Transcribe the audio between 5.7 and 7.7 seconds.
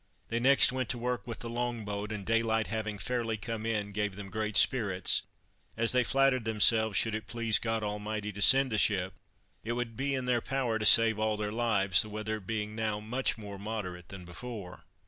as they flattered themselves, should it please